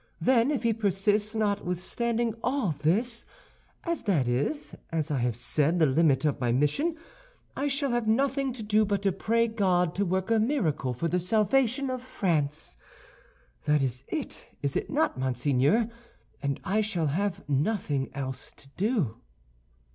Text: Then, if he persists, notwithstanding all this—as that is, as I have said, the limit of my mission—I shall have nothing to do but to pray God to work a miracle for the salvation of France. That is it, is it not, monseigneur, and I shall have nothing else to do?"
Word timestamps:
Then, 0.19 0.49
if 0.49 0.63
he 0.63 0.73
persists, 0.73 1.35
notwithstanding 1.35 2.33
all 2.43 2.73
this—as 2.79 4.01
that 4.01 4.27
is, 4.27 4.73
as 4.91 5.11
I 5.11 5.19
have 5.19 5.35
said, 5.35 5.77
the 5.77 5.85
limit 5.85 6.25
of 6.25 6.39
my 6.41 6.51
mission—I 6.51 7.67
shall 7.67 7.91
have 7.91 8.07
nothing 8.07 8.51
to 8.53 8.63
do 8.63 8.83
but 8.83 9.03
to 9.03 9.11
pray 9.11 9.47
God 9.47 9.93
to 9.93 10.03
work 10.03 10.31
a 10.31 10.39
miracle 10.39 10.95
for 10.95 11.07
the 11.07 11.19
salvation 11.19 11.91
of 11.91 12.01
France. 12.01 12.77
That 13.65 13.83
is 13.83 14.03
it, 14.07 14.49
is 14.63 14.75
it 14.75 14.89
not, 14.89 15.19
monseigneur, 15.19 15.87
and 16.41 16.59
I 16.63 16.81
shall 16.81 17.05
have 17.05 17.47
nothing 17.47 18.09
else 18.15 18.51
to 18.53 18.69
do?" 18.77 19.17